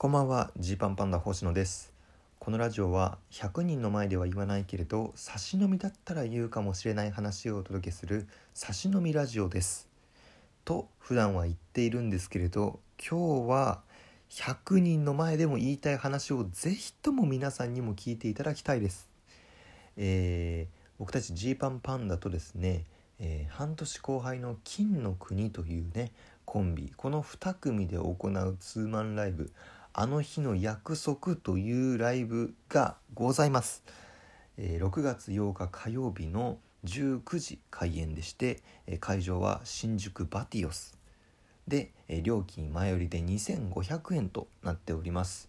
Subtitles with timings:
[0.00, 1.92] こんばんはジーパンパンダ星野です。
[2.38, 9.90] このラジオは100人の前では言わないけれど差し飲みだったら言うかもしれない話をお届けする差し飲みラジオです。
[10.64, 13.82] と普段は言っているんですけれど今日は
[14.30, 19.10] 100人の前でも言いたい話をぜひとも皆さんにも聞いていただきたいです。
[19.98, 22.86] えー、僕たちジーパンパンダとですね、
[23.18, 26.10] えー、半年後輩の金の国というね
[26.46, 29.52] コンビこの2組で行うツーマンライブ
[29.92, 33.82] あの日の約束というライブがございます、
[34.56, 40.96] えー、6月8日火曜日の19時開演でして、えー、会場は新宿バティオス。
[41.66, 45.48] で、えー、料金前売りで2500円となっております。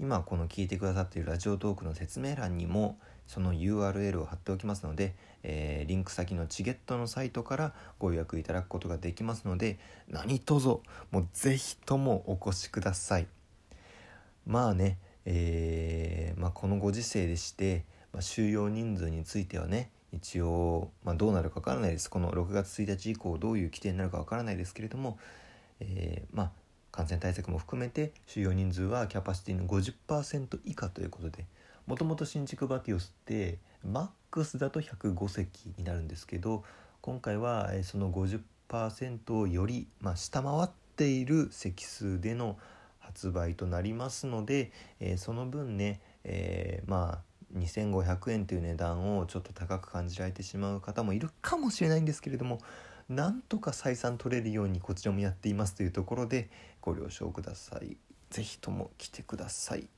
[0.00, 10.82] 今この聞いてくださっているラジオトークの説明欄にもその URL を貼っておきますので、えー、リンク先のチゲットのサイトからご予約いただくことができますので何卒も
[11.20, 13.37] うぜひともお越しください。
[14.48, 22.08] まあね、えー、まあ、このご時世でして、まあ、収容人数についてはね一応、まあ、どうなるかわからないです。
[22.08, 25.18] この6月1日以降どういう規定になるかわからないですけれども、
[25.80, 26.50] えー、まあ
[26.90, 31.44] 感染対策も含めて収容人数はキャパシティの50%以下ということで
[31.86, 36.64] もともと新築バティオスってマックスだと105席になるんですけど
[37.02, 42.58] 今回はその50%をより、まあ、下回っている席数での
[43.08, 44.70] 発売となりますので、
[45.00, 52.60] え、その分ね、え、まあ2500円という値段をちょっと高く感じられてしまう方もいるかもしれないんですけれども
[53.08, 56.50] なんとか採算取れるようにこちらもやっていますというところで
[56.82, 57.96] ご了承ください。
[58.30, 59.88] 是非とも来てください。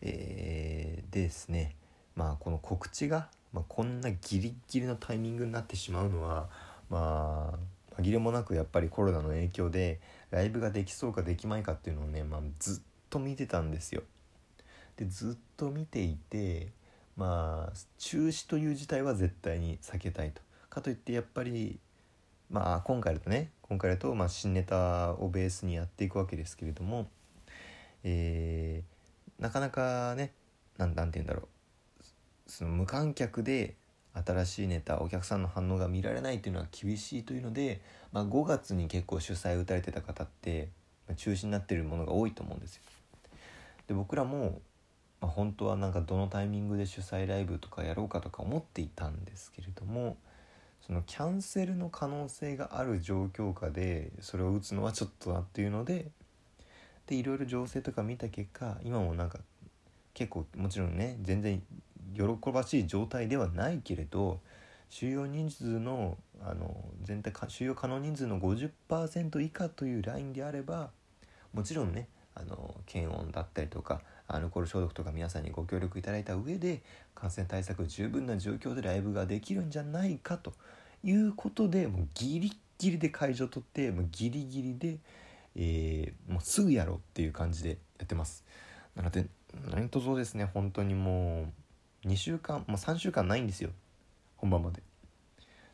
[0.00, 1.76] えー、ですね
[2.16, 6.48] まあこの告知が、まあ、こんなギリギリのタイミングになってしまうのは
[6.88, 7.58] まあ
[7.98, 10.00] 紛れもなくやっぱりコロナの影響で
[10.30, 14.02] ライブができそうかできまいかっていうのをね、まあ、ずっと見てたんですよ。
[14.96, 16.68] でずっと見ていて
[17.16, 20.42] まあ中止という事態は絶対に避けたいと。
[20.68, 21.78] かといってやっぱり
[22.50, 27.08] まあ今回だとね今回だとまあ新ネタをベースにやっていくわけですけれども、
[28.02, 30.32] えー、なかなかね
[30.76, 31.48] 何て言うんだろう
[32.46, 33.74] その無観客で
[34.14, 37.80] 新しいネタお客さんの反応が見られないというのは厳しいというので、
[38.12, 40.68] まあ、5月に結構主催打たれてた方って、
[41.16, 42.82] 中止になってるものが多いと思うんですよ。
[43.86, 44.60] で僕らも、
[45.20, 50.16] まあ、本当はなんかどのタイミングで主催ライブとかやろうかとか思っていたんですけれども
[50.80, 56.08] そのキャンセルの可能性がある状況下でそれを打つのはちょっとなっていうので
[57.06, 59.38] でいろいろ情勢とか見た結果今もなんか
[60.14, 61.62] 結構もちろんね全然
[62.14, 64.40] 喜ばしい状態ではないけれど
[64.88, 70.90] 収容人数のあの全体収容可能人数の50%以下というラインであれば
[71.52, 76.82] もちろんねあの検温だったりとかアルコール消毒とか皆さんにご協力いただいた上で
[77.14, 80.52] 感染対策十分な状況でライブができるんじゃないかと
[81.02, 84.98] いうことでもうギリギリで会場取ってもうギリギリで、
[85.56, 88.44] えー、もうすぐやろうっていう感じでやってます。
[88.96, 89.26] なので
[89.70, 90.44] 何とぞですね。
[90.44, 91.52] 本当にも
[92.04, 93.70] う2週間もう3週間ないんですよ。
[94.36, 94.82] 本番まで。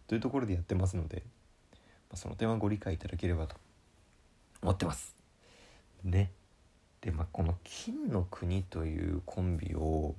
[0.07, 1.23] というところでやってますので、
[1.73, 3.57] まあ、その点はご理解いただければと。
[4.63, 5.15] 思ってます。
[6.05, 6.33] ね。
[7.01, 10.15] でまあこの「金の国」というコンビを、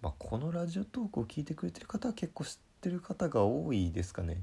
[0.00, 4.40] まあ、このラジオトークを聞いてくれてる方は結構知ってる方が多いですかね、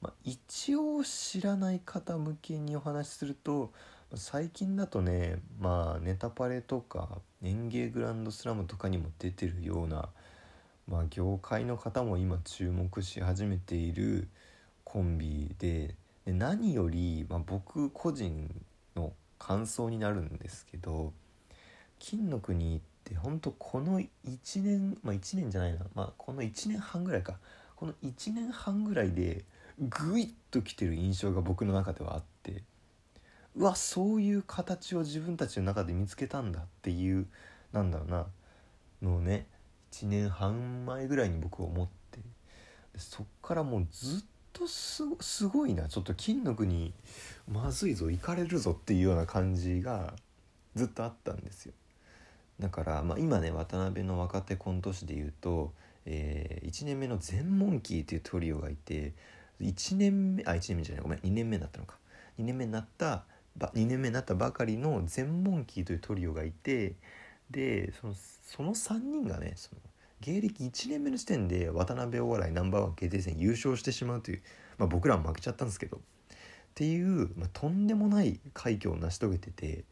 [0.00, 3.72] まあ、一応知らない方向けにお話しすると
[4.14, 7.08] 最近だとねまあネタパレとか
[7.42, 10.08] 園芸グランドスラムとかにも出てるような
[10.88, 14.26] まあ、業界の方も今注目し始めている
[14.82, 15.94] コンビで
[16.26, 18.52] で何より、まあ、僕個人
[18.96, 21.12] の感想になるんですけど
[22.00, 24.08] 金の国って本当この1
[24.56, 27.38] 年まあ1年じゃないな、まあ、この1年半ぐらいか。
[27.76, 29.42] この1年半ぐらいで
[29.78, 32.62] グイッときてる印象が僕の中ではあって。
[33.56, 37.26] うわそういう形を自分たちの中で見つけたんだっていう
[37.72, 38.26] なんだろうな
[39.02, 39.46] のをね
[39.92, 42.20] 1年半前ぐらいに僕は思って
[42.96, 46.92] そっからもうずっとすごいなちょっと金の国
[47.48, 50.14] まずいぞ行かれるぞっていうような感じが
[50.74, 51.72] ずっとあったんですよ。
[52.60, 55.72] だから、まあ、今ね渡辺の若手コント師でいうと、
[56.04, 59.14] えー、1年目の全モンキーっていうトリオがいて
[59.60, 61.96] 1年目あ1年目じゃないごめん2年目になったのか。
[62.38, 63.24] 2年目になった
[63.68, 66.94] 2年目になったばかりの全モンキーというトリオがいて
[67.50, 69.80] でそのその3人がねその
[70.20, 74.42] 芸歴1年目の時点で渡辺お笑いナンバーワン決定戦優勝してしまうという、
[74.76, 76.00] まあ、僕らも負けちゃったんですけどっ
[76.74, 79.84] ていう、まあ、とんでもない快挙を成し遂げてて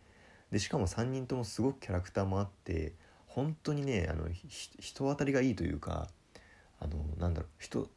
[0.53, 2.93] でしかも3人ともすごくキャラクターもあって
[3.27, 4.29] 本当にねあの
[4.79, 6.09] 人当たりがいいというか
[6.81, 7.89] あのなんだろう人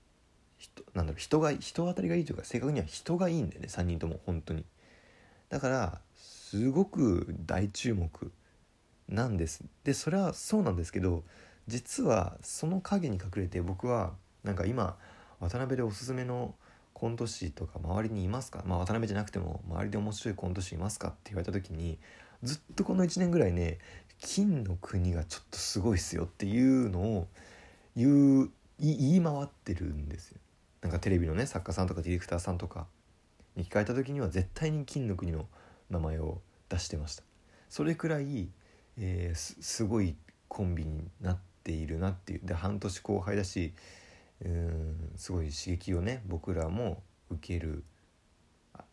[0.58, 4.66] 人なんだろう人が人当たりがいいというか正確には人がいいんだよね3人とも本当に。
[5.52, 8.32] だからすごく大注目
[9.10, 9.64] なんです。
[9.84, 11.24] でそれはそうなんですけど
[11.68, 14.14] 実はその陰に隠れて僕は
[14.46, 14.98] なんか今
[15.42, 16.56] 渡辺でおすすめの
[16.94, 18.64] コント師とか周りにいますか？
[18.66, 21.10] まあ渡辺じゃなくても周りで面白いコント師いますか？
[21.10, 22.00] って言われた時に
[22.44, 23.80] ずっとこの1年ぐらいね
[24.22, 26.24] 金の国がちょっとすごいっすよ。
[26.24, 27.28] っていうのを
[27.98, 28.50] 言う
[28.80, 30.40] 言い回ってるんですよ。
[30.82, 32.88] なんかテレビのね作家さんとかディレクターさんとか。
[33.56, 35.48] に聞かれた時には絶対に金の国の
[35.90, 37.24] 名前を出してました。
[37.70, 38.50] それくらい、
[38.98, 40.16] えー、すごい
[40.48, 42.42] コンビになっているなっていう。
[42.44, 43.74] で半年後輩だし
[44.44, 47.84] うんすごい刺激をね僕らも受ける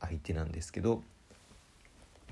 [0.01, 1.03] 相手なんですけど。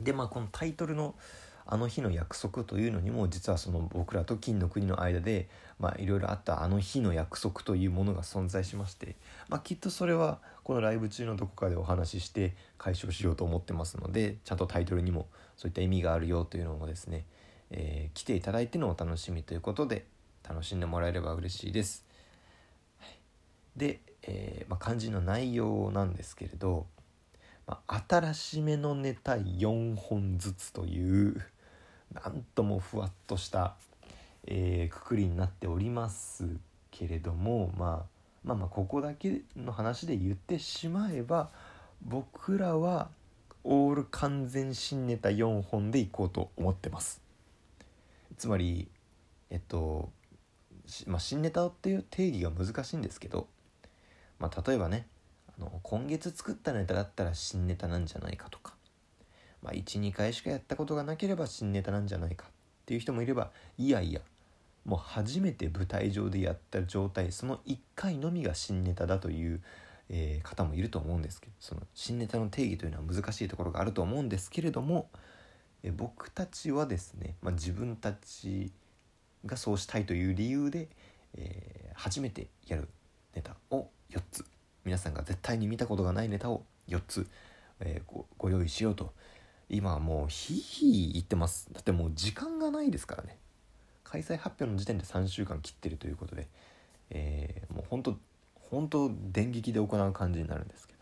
[0.00, 1.14] でまあこのタイトルの
[1.68, 5.48] 「あの日の約束というのにも実はその僕らと金の国の間で
[5.98, 9.16] いろいろあったあの日の約束というものが存在しまして、
[9.48, 15.26] まあ、きっとそれはこのライブ中のどこかでお話しして解消しようと思ってますのでちゃんとタイトルにも
[15.56, 17.24] そういった意味があるよというのもですね、
[17.70, 20.04] えー、来ていただいてのお楽しみということで
[20.48, 22.06] 楽しんでもらえれば嬉しいです。
[23.76, 26.86] で、えーまあ、漢字の内容なんですけれど、
[27.66, 31.42] まあ、新しめのネタ4本ずつという
[32.12, 33.74] なんともふわっとした、
[34.46, 36.46] えー、くくりになっております
[36.90, 38.06] けれども、まあ、
[38.44, 41.50] まあまあここだけの話で言ってしまえば
[42.02, 43.08] 僕らは
[43.64, 47.20] オール完全新ネタ4本でいこうと思ってます。
[48.36, 48.88] つまり
[49.50, 50.10] えっと、
[51.06, 53.48] まあ、新ネタっていう定義が難しいんですけど、
[54.38, 55.06] まあ、例えばね
[55.58, 58.75] あの今月作ったネタだったら新ネタなんじゃないかとか
[59.66, 62.50] まあ、12回しかやったことがなければ新ネタなんじゃないかっ
[62.86, 64.20] ていう人もいればいやいや
[64.84, 69.60] もう初めて舞台上でやった状態その1回のみが新ネタだという、
[70.08, 75.10] えー、方もいると思うんですけどその新ネタの定義というのは難しいところがあると思うんですけれども、
[75.82, 78.70] えー、僕たちはですね、まあ、自分たち
[79.44, 80.88] がそうしたいという理由で、
[81.34, 82.88] えー、初めてやる
[83.34, 84.44] ネタを4つ
[84.84, 87.26] 皆さんが絶対に見たことがないネタを4つ、
[87.80, 89.12] えー、ご用意しようと
[89.68, 91.68] 今はもうひいひい言ってます。
[91.72, 93.36] だってもう時間がないですからね。
[94.04, 96.46] 開催発表の時点で3週間切ってるということで、
[97.10, 98.16] えー、もうほんと
[98.70, 100.98] 本当電撃で行う感じになるんですけど。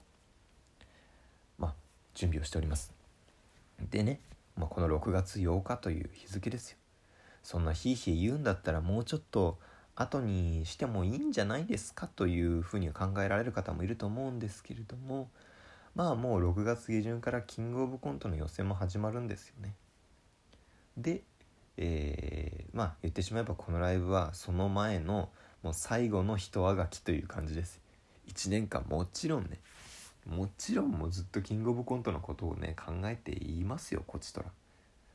[1.58, 1.75] まあ
[2.14, 2.94] 準備をしております。
[3.90, 4.20] でね、
[4.56, 6.78] まあ、この6月8日という日付ですよ。
[7.43, 9.58] そんなひいひい言うんだったらもうちょっと
[9.96, 15.28] 後にしてもいいんじゃないですかというふうに考えられる方もいると思うんですけれども
[15.94, 19.75] まあもう6月下旬からキングオブコントの予選も始まるんですよね。
[20.96, 21.23] で、
[21.76, 25.29] えー、まあ言ってしまえばこのライブはその前の
[25.62, 27.81] もう最後の人あがきという感じです。
[28.29, 29.61] 1年間もちろんね
[30.26, 34.46] もちろんもうずっとキングオブコントのことをね考えていますよこちとら。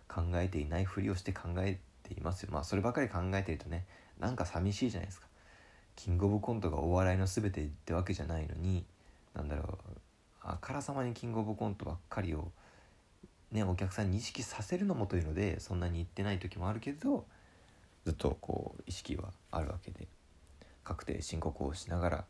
[0.08, 2.50] 考えていないふりをして考えていますよ。
[2.52, 3.86] まあそればかり考えてるとね
[4.20, 5.28] なんか寂しいじゃないですか。
[5.96, 8.86] キングオブコントがお笑いの全てってわけじゃないのに
[9.36, 10.00] なんだろう
[10.42, 12.52] あからさまにキングオブコントばっかりを
[13.52, 17.26] ねお客さんに意識させるのもというのでそんなに言ってない時もあるけど
[18.06, 20.08] ずっとこう意識はあるわけで
[20.84, 22.26] 確定申告をしながら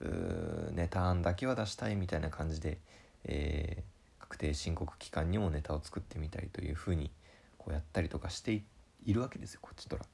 [0.00, 2.78] うーネタ案だけは出したいみたいな感じで、
[3.24, 7.10] えー、確定申告期間にもネタを作ってみたりというふうに
[7.58, 8.62] こうやったりとかして
[9.04, 10.04] いるわけですよこっちとら。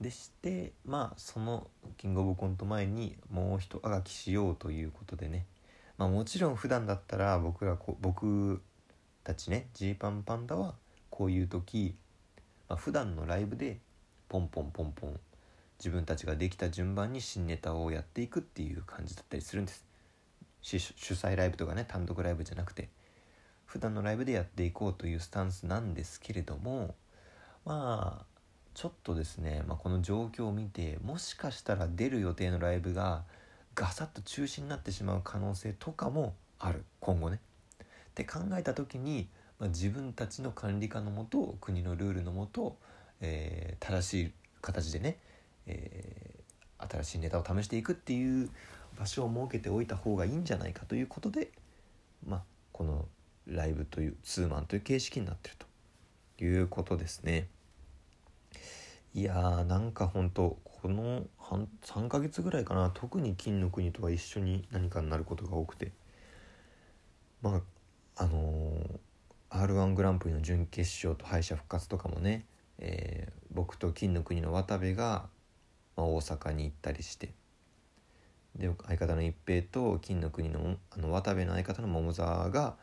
[0.00, 5.46] でしてまあそのキングオブコント前にもう一あがきしようということでね
[5.98, 8.60] まあ、もちろん普段だったら僕らこ僕
[9.24, 10.74] たちねジーパンパンダは
[11.10, 11.94] こういう時、
[12.68, 13.78] まあ、普段のライブで
[14.28, 15.20] ポンポンポンポン
[15.78, 19.84] 自分たちができた順番に新ネタをやっていくっていう感じだったりするんです。
[20.62, 22.88] 主催ライブとかね単独ライブじゃなくて
[23.66, 26.96] 普段のライブでやっていこうというスタンスなんですけれども
[27.64, 28.24] まあ
[28.74, 33.22] ちょっとですね、まあ、この状況を見てもしかしたら出る予定のライブが
[33.76, 37.38] ガサッと中止になってしまう可能性とかもある今後ね。
[37.82, 39.28] って考えた時に、
[39.60, 42.76] まあ、自分たちの管理下のもと国のルールのもと、
[43.20, 45.18] えー、正しい形でね、
[45.66, 48.48] えー、新しいネタを試していくっていう
[48.98, 51.50] 場所を設けておいた方がいいんじゃないかということで、
[52.26, 52.42] まあ、
[52.72, 53.06] この
[53.46, 55.56] ライブというツーマンという形式になってる
[56.38, 57.48] ということですね。
[59.16, 62.90] いやーなんかほんとこの半3ヶ月ぐらいかな。
[62.92, 65.90] 特に金の国とは一緒に何かになることが多くて。
[67.40, 67.62] ま
[68.16, 68.98] ああのー、
[69.48, 72.44] r 1グランプリの準決勝と敗者復活とかもね、
[72.78, 75.30] えー、僕と金の国の渡部が、
[75.96, 77.32] まあ、大阪に行ったりして。
[78.54, 82.76] で相方の一平と金の国のあの渡部の相方の桃沢が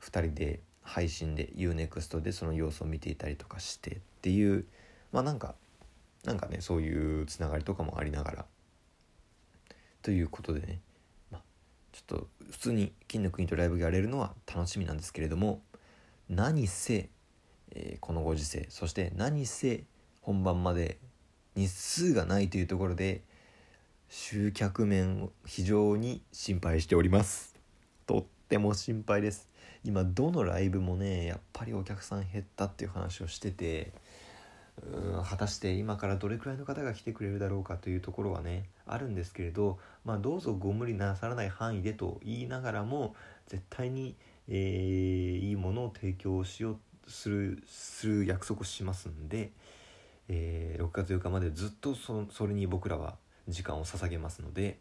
[0.00, 4.64] 2人で配信で UNEXT でその様子を見ていたりとかしてっていう
[5.12, 5.54] まあなんか
[6.24, 8.44] なんかねそういうつながりとかもありながら。
[10.02, 10.80] ということでね、
[11.30, 11.40] ま、
[11.92, 15.62] ちょっと普通に金の国とライブやれるのは楽しみなんですけれども
[16.28, 17.08] 何せ、
[17.70, 19.84] えー、このご時世そして何せ
[20.20, 20.98] 本番まで
[21.56, 23.22] 日数がないというところで
[24.08, 27.54] 集客面を非常に心配しております。
[28.06, 29.48] とっても心配です。
[29.84, 33.92] 今どのライブもねやっぱりお客さん減ったっていう話をしてて
[34.82, 43.14] うん果たして今からどれくらいの方が来てくれるだろうかというところはねあるんですけれど、まあ、どうぞご無理なさらない範囲でと言いながらも
[43.46, 44.16] 絶対に、
[44.48, 49.52] えー、いいものを提供しようするする約束をしますんで、
[50.28, 53.16] えー、6月8日までずっとそそれに僕らは
[53.48, 54.78] 時間を捧げますので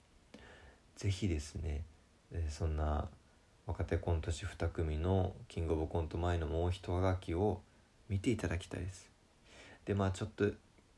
[0.95, 1.83] 是非ですね、
[2.31, 3.09] えー、そんな
[3.65, 7.61] 若手コント師2組のキングオブコント前のもう一あがきを
[8.09, 9.12] 見ていただきたいです。
[9.85, 10.51] でまあちょっと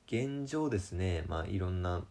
[0.08, 2.04] 現状ですね、まあ、いろんな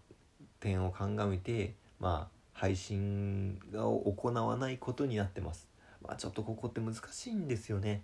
[0.58, 5.68] 点を鑑みて、まあ、配信を行わないことになってます。
[6.02, 8.02] まあ、ちょっとここって難しいんですよね。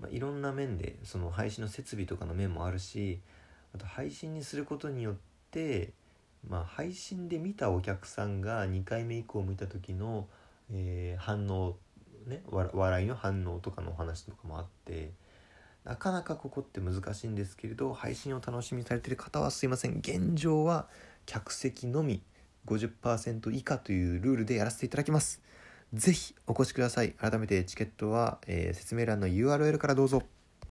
[0.00, 3.20] まあ、いろんな面でその配信の設備とかの面もあるし
[3.74, 5.14] あと配信にすることによっ
[5.52, 5.92] て、
[6.48, 10.26] まあ、配信で見たお客さんが2回目以降見た時の、
[10.72, 11.76] えー、反応
[12.26, 15.12] ね笑いの反応とかのお話とかもあって
[15.84, 19.98] なかなかここって難しいんですけれど配信を楽しみにされてる方はすいません。
[19.98, 20.86] 現状は
[21.26, 22.22] 客席のみ
[22.66, 25.42] 50%以下というルールでやらせていただきます。
[25.92, 27.12] 是非お越しください。
[27.12, 30.22] 改めてチケットは、えー、説明欄の URL からどうぞ。